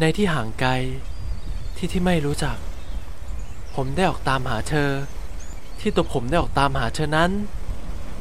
[0.00, 0.72] ในที่ห่างไกล
[1.76, 2.56] ที่ที่ไม่รู้จัก
[3.74, 4.90] ผมได้ออกตามหาเธอ
[5.80, 7.30] ที่ตัวผมได้ออกตามหาเธอนั้น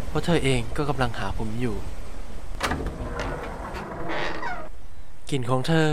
[0.08, 1.76] เพราะเธอเองก็กำลังหาผมอยู่
[5.30, 5.90] กลิ่นของเธอ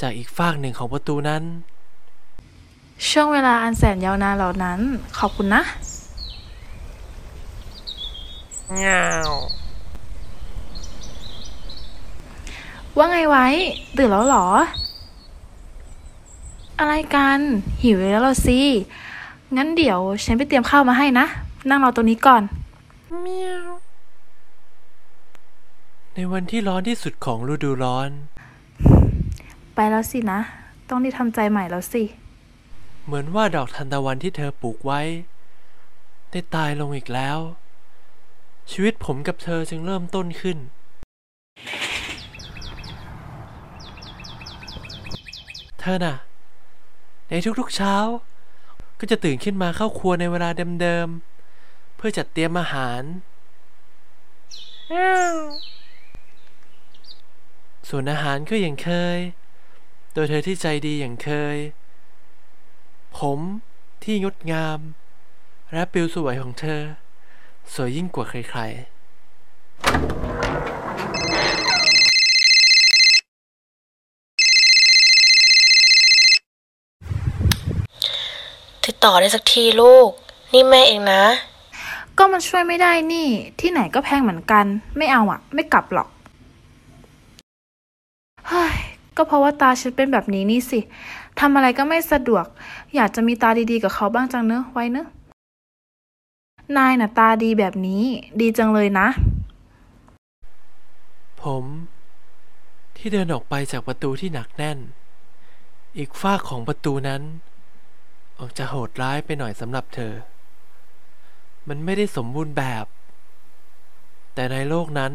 [0.00, 1.42] จากอีกฝากหนึ่งของประตูนั้น
[3.08, 4.80] ช่วงเวลาอันแสนยาวนานเหล่านั้น
[5.18, 5.62] ขอบคุณนะ
[8.80, 9.04] เงา
[12.96, 13.46] ว่าไงไว้
[13.96, 14.46] ตื่นแล้วเหรอ
[16.78, 17.40] อะไรกัน
[17.82, 18.60] หิวแล้วเหรอสิ
[19.56, 21.26] งั้นเดี๋ยวฉันไปเตรียมข้าวมาให้นะ
[21.68, 22.42] นั่งรอตรงนี้ก่อน
[23.22, 23.66] เมียว
[26.14, 28.10] ในวันที่ร้อนที่สุดของฤดูร้อน
[29.74, 30.40] ไปแล้วสินะ
[30.88, 32.02] ต้องได้ทำใจใหม่แล้วสิ
[33.04, 35.00] เหมือนว่าดอกทานตะวันที่เธอปลูกไว้
[36.30, 37.38] ได้ตายลงอีกแล้ว
[38.70, 40.58] ชีวิตผมกับเธอจึงเริ่มต้นขึ้น
[45.86, 46.16] เธอน่ะ
[47.28, 47.96] ในทุกๆเช้า
[48.98, 50.48] ก็จะตื่นขึ้นมาเข้าครัวในเวลา
[50.80, 53.02] เดิมๆ เพื่อจัดเตรียมอาหาร
[57.88, 59.18] ส่วนอาหารก็อย่างเคย
[60.12, 61.56] โดยเธอที่ใจดีอย่างเคย
[63.18, 63.38] ผม
[64.04, 64.78] ที่งดงาม
[65.72, 66.82] และปิวสวยของเธอ
[67.74, 70.23] สวยยิ่งกว่าใครๆ
[78.86, 80.10] ติดต่อได้สักทีลูก
[80.52, 81.22] นี่แม่เองนะ
[82.18, 83.28] ก็มันช่วยไม่ได้นี่
[83.60, 84.64] ที่ไหนก็แพงเหมือนกัน
[84.96, 86.08] ไม่เอาอะไม่กลับหรอก
[88.48, 88.74] เฮ้ย
[89.16, 90.80] ก็เพราะว่าตาฉันเป็นแบบนี้นี่สิ
[91.40, 92.44] ทำอะไรก็ไม่สะดวก
[92.94, 95.06] อยากจะมีตาดีๆกับเขาบ้างจังเนอะไว้เนอะ
[96.76, 98.02] นายน่ะตาดีแบบนี้
[98.40, 99.08] ดีจังเลยนะ
[101.42, 101.64] ผม
[102.96, 104.78] ที่เดินออกไปจากประตูที่หนักแน่น
[105.96, 107.22] อีกฝากของประตูนั้น
[108.38, 110.12] ออกจะโหดร้ายไปหน่อยสำหรับเธอ
[111.68, 112.86] มันไม่ได้สมบูรณ์แบบ
[114.34, 115.12] แต่ในโลกนั้น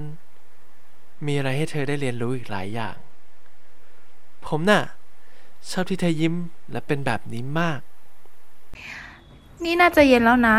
[1.26, 2.96] มีอะไรให้เธอได้เรียนรู้อีกหลายอย่าง
[4.48, 4.84] ผมน่ะ
[5.72, 6.36] ชอบที่เธอยิ้ม
[6.72, 7.80] และเป็นแบบนี้มาก
[9.64, 10.58] นี่น่าจะเย็นแล้วนะ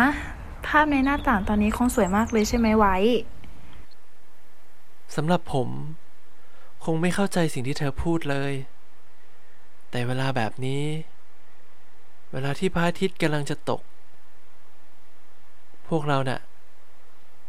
[0.66, 2.97] ภาพในหน้าต่างตอนนี้คงสวยมากเลยใช่ไหมไว้
[5.16, 5.69] สำหรับผม
[6.84, 8.53] คงไม่เข้าใจสิ่งที่เธอพูดเลย
[9.91, 10.82] แต่เวลาแบบนี้
[12.33, 13.81] เวลาที่พระอาทิตย์กำลังจะตก
[15.89, 16.41] พวกเราน่ะ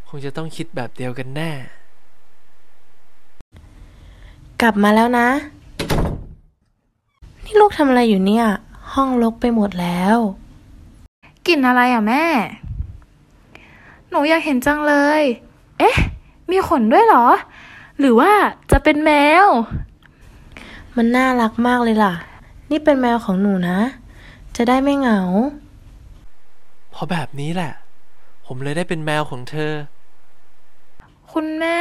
[0.08, 1.52] คงจะต้องคิดแบบเดียวกันแน่
[4.62, 5.28] กลับมาแล้วนะ
[7.44, 8.46] นี่ลูกทำอะไรอยู่เนี่ย
[8.94, 10.18] ห้องรกไปหมดแล้ว
[11.48, 12.26] กลิ่นอะไรอะแม่
[14.10, 15.22] หนูอยากเห็นจังเลย
[15.80, 15.96] เอ๊ะ
[16.52, 17.26] มีขนด้วยเหรอ
[18.00, 18.32] หรือว่า
[18.72, 19.12] จะเป็นแม
[19.44, 19.46] ว
[20.96, 22.14] มันน่ารักมากเลยล่ะ
[22.72, 23.78] นี่เป็นแมวของหนูนะ
[24.56, 25.20] จะได้ไม่เหงา
[26.92, 27.74] เพราะแบบนี้แหละ
[28.46, 29.74] ผมเลยได้เป็นแมวของเธอ
[31.32, 31.80] คุณแม่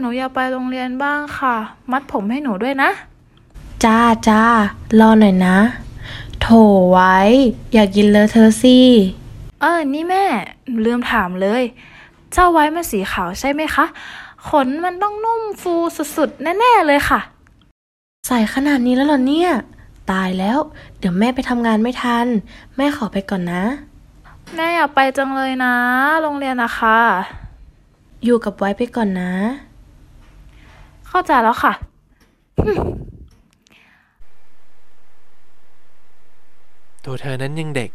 [0.00, 1.56] หนูอยากไปโรงเรียนบ้างค่ะ
[1.92, 2.90] มัดผมให้หนูด้วยนะ
[3.84, 4.42] จ้าจ้า
[5.00, 5.56] รอหน่อยนะ
[6.40, 6.48] โถ
[6.90, 7.16] ไว้
[7.72, 8.78] อยากกินเลอะเธอสิ
[9.60, 10.24] เออ นี่แม่
[10.84, 11.62] ลืมถามเลย
[12.32, 13.86] เจ้าไว้มันสีขาวใช่ไหมคะ
[14.48, 15.74] ขนมันต้องนุ่มฟู
[16.16, 17.20] สุดๆ แน่ ๆ เลยค่ะ
[18.26, 19.50] ใส่ขนาดนี้แล้วเหรอเนี่ย
[20.10, 20.58] ตายแล้ว
[20.98, 22.26] เดี๋ยวแม่ไปทำงานไม่ทัน
[22.76, 23.64] แม่ขอไปก่อนนะ
[24.54, 25.74] แม่อยากไปจังเลยนะ
[26.22, 26.98] โรงเรียนนะคะ
[28.24, 29.32] อยู่กับไว้ไปก่อนนะ
[31.08, 31.72] เข้าใจแล้วค่ะ
[37.04, 37.90] ตัวเธอนั้นยังเด็ก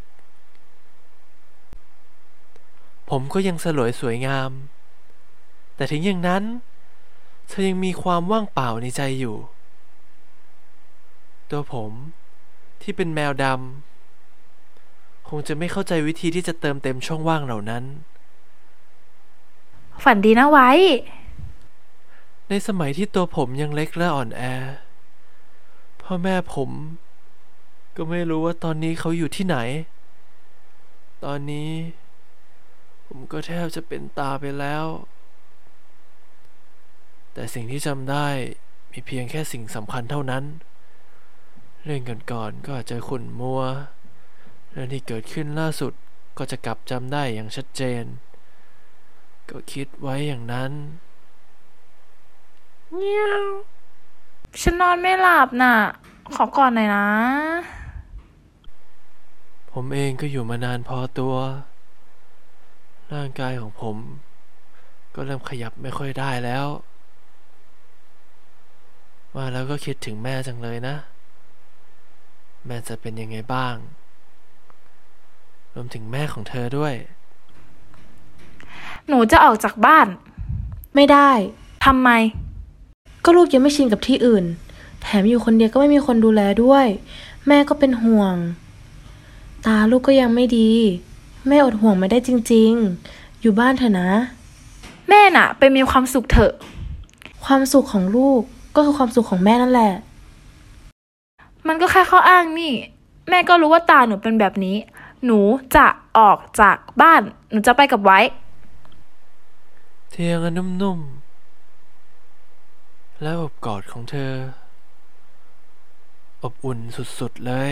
[3.10, 4.52] ผมก็ยังสลวยสวยงาม
[5.76, 6.44] แต่ถึงอย่างนั้น
[7.48, 9.36] เธอยังมีความว่างเปล่าในใจอยู่
[11.52, 11.92] ตัวผม
[12.82, 17.84] ที่เป็นแมวดำคงจะไม่เข้าใจวิธีที่จะเติมเต็มช่องว่างเหล่านั้น
[20.04, 20.70] ฝันดีนะไว้
[22.50, 24.42] ในสมัยที่ตัวผมยังเล็กและอ่อนแอ
[26.02, 26.70] พ่อแม่ผม
[27.96, 29.58] ก็ไม่รู้ว่าตอนนี้เขาอยู่ที่ไหน
[31.26, 31.72] ตอนนี้
[33.06, 34.86] ผมก็แทบจะเป็นตาไปแล้ว
[37.34, 38.28] แต่สิ่งที่จำได้
[38.92, 40.44] มีเพียงแค่สิ่งสำคัญเท่านั้น
[41.86, 42.02] เรื่อง
[42.32, 43.62] ก่อนๆก็อาจจะขุ่นมัว
[44.72, 45.94] เรื่องที่เกิดขึ้นล่าสุด
[46.38, 48.04] ก็จะกลับจำได้อย่างชัดเจน
[49.50, 50.72] ก็คิดไว้อย่างนั้น
[54.62, 55.74] ฉันนอนไม่หลับน่ะ
[56.36, 57.08] ขอก่อนหน่อยนะ
[59.72, 61.36] ผมเองก็อยู่มานานพอตัว
[63.14, 63.98] ร่างกายของผม
[65.16, 66.68] ก็เริ่มขยับไม่ค่อยได้แล้ว
[69.36, 70.96] ว่าแล้วก็คิดถึงแม่จังเลยนะ
[72.66, 73.76] แม่จะเป็นยังไงบ้าง
[75.74, 76.94] รวมถึงแม่ของเธอด้วย
[79.08, 80.08] หนูจะออกจากบ้าน
[80.96, 81.30] ไม่ได้
[81.86, 82.10] ทำไม
[83.24, 84.46] ก็ลูกยังไม่ชินกับที่อื่น
[85.02, 86.86] แถมอยู่คนเดียวก็ไม่มีคนดูแลด้วย
[87.48, 88.36] แม่ก็เป็นห่วง
[89.66, 90.72] ตาลูกก็ยังไม่ดี
[91.48, 92.72] แม่อดห่วงไม่ได้จริง
[93.08, 94.10] ๆ อยู่บ้านเถอะนะ
[95.10, 96.54] แม่น่ะ ไปมีความสุขเถอะ
[97.46, 98.42] ความสุขของลูก
[98.76, 99.94] ก็คือความสุขของแม่นั่นแหละ
[101.74, 102.74] มันก็แค่ข้ออ้างนี่
[103.30, 104.78] แม่ก็รู้ว่าตาหนูเป็นแบบนี้
[105.26, 105.40] หนู
[105.76, 105.86] จะ
[106.18, 107.22] ออกจากบ้าน
[107.52, 108.20] หนูจะไปกับไว้
[110.12, 114.34] เตียงอันนุ่มๆ และอบกอดของเธอ
[116.44, 116.80] อบอุ่น
[117.20, 117.72] สุดๆเลย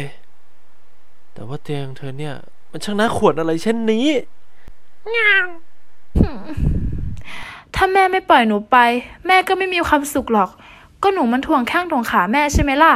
[1.33, 2.35] แต่ว่าเตียงเธอเนี่ย
[2.71, 4.07] มันช่างน่าขวดอะไรเช่นนี้
[7.75, 8.77] ถ้าแม่ไม่ปล่อยหนูไป
[9.27, 10.49] แม่ก็ไม่มีความสุขหรอก
[11.03, 12.93] ก็หนูมันถ่วงแข้งถ่วงขาแม่ใช่ไหมล่ะ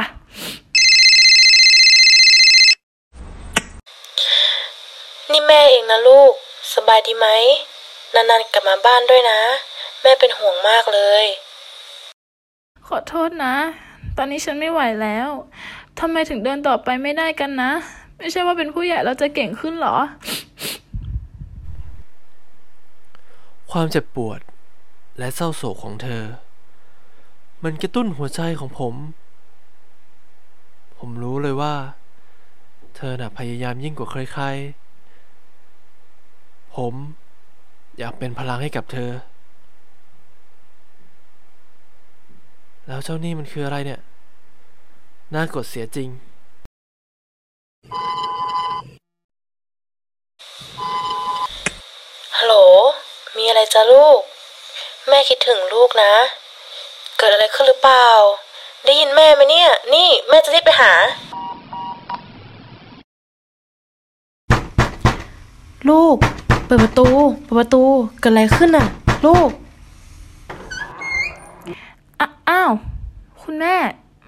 [5.38, 6.32] นี่แม่เองนะลูก
[6.74, 7.26] สบายดีไหม
[8.14, 9.40] นานๆกลับมาบ้านด้วยนะ
[10.02, 11.24] แม่เป็นห่วงมากเลย
[12.86, 13.54] ขอโทษนะ
[14.16, 15.28] ตอนนี้ฉันไม่ไหวแล้ว
[16.00, 17.72] ทำไมถึงเดินต่อไปไม่ได้กันนะ
[18.18, 19.96] ไม่ใช่ว่าเป็นผู้ใหญ่เราจะเก่งขึ้นหรอ
[23.70, 24.40] ความเจ็บปวด
[25.18, 26.24] และเศร้าโศกของเธอ
[27.64, 28.94] มันกระตุ้นหัวใจของผม
[30.98, 31.74] ผมรู้เลยว่า
[32.96, 34.85] เธอน่ะพยายามยิ่งกว่าใครๆ
[36.76, 36.94] ผม
[37.98, 39.10] อยากเป็นพลังให้กับเธอ
[42.86, 44.00] แล้วเจ้านี่มันคืออะไรเนี่ย
[45.34, 46.08] น่ากดเสียจริง
[52.38, 52.54] ฮัลโหล
[53.36, 54.20] มีอะไรจ้ะลูก
[55.08, 56.12] แม่คิดถึงลูกนะ
[57.18, 58.08] เกิดอะไรขึ้นหรือเปล่า
[58.84, 60.92] ได้ยินแม่ไหมเนี่ย นี่แม่จะรีบไปหา
[65.90, 66.18] ลูก
[66.66, 67.08] เปิดประตู
[67.44, 67.82] เปิดประตู
[68.20, 68.86] เกิดอะไรขึ้นน่ะ
[69.26, 69.48] ลูก
[72.20, 72.70] อะอ้าว
[73.42, 73.74] คุณแม่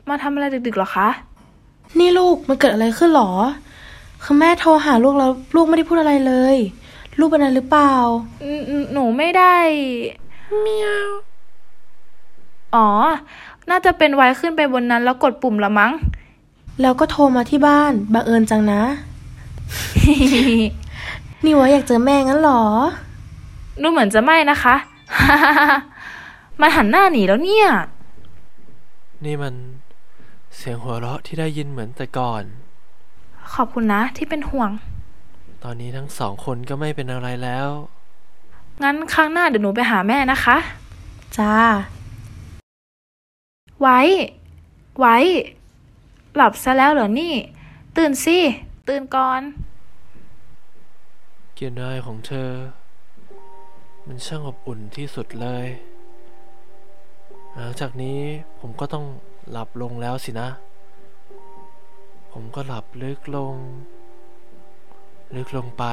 [0.09, 1.09] มาทำอะไรดึกๆเหรอคะ
[1.99, 3.31] นี่ลูก มันเกิดอะไรขึ้นหรอ
[4.23, 6.57] คือแม่โทรหาลูกแล้ว ลูกไม่ได้พูดอะไรเลย
[7.19, 7.95] ลูกเป็นอะไรหรือเปล่า
[8.43, 9.57] หนหนูไม่ได้
[10.61, 11.09] เมียว
[12.75, 12.89] อ๋อ
[13.71, 15.93] น่าจะเป็นไว้ขึ้นไปบนนั้นแล้วกดปุ่มละมั้ง
[16.81, 18.83] แล้วก็โทรมาที่บ้าน บังเอิญจังนะ
[21.45, 22.63] นี่วะอยากเจอแม่งั้นหรอ
[23.83, 24.77] ดูเหมือนจะไม่นะคะ
[26.61, 27.69] มันหันหน้าหนีแล้วเนี่ย
[29.25, 29.55] นี่มัน
[30.57, 32.45] เสียงหัวเราะที่ได้ยินเหมือนแต่ก่อน
[33.55, 34.71] ขอบคุณนะที่เป็นห่วง
[35.65, 37.69] ตอนนี้ทั้งสองคนก็ไม่เป็นอะไรแล้ว
[38.83, 40.57] งั้นครั้งหน้าเดี๋ยวหนูไปหาแม่นะคะ
[41.39, 41.55] จ้า
[43.81, 43.99] ไว้
[44.99, 45.17] ไว้
[46.37, 47.35] หลับซะแล้วเหรอนี่
[47.97, 48.39] ตื่นสิ
[48.89, 49.41] ตื่นก่อน
[51.63, 52.51] กลิ่นอายของเธอ
[54.07, 55.67] มันช่างอบอุ่นที่สุดเลย
[57.55, 58.21] หลังจากนี้
[58.61, 59.07] ผมก็ต้อง
[59.51, 60.49] หลับลงแล้วสินะ
[62.33, 63.55] ผมก็หลับลึกลง
[65.37, 65.85] ลึกลงไป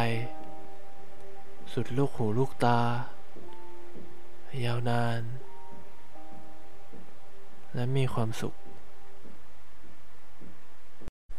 [1.74, 2.80] สุดลูกหูลูกตา
[4.66, 5.22] ยาวนาน
[7.74, 8.54] และมีความสุข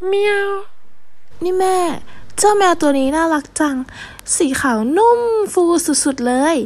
[0.06, 0.48] เมียว
[1.42, 1.78] นี่แม่
[2.38, 3.76] เจ้าแมวตัวนี้น่ารักจัง
[4.36, 5.20] สีขาวนุ่ม
[5.52, 5.62] ฟู
[6.04, 6.56] สุดๆเลย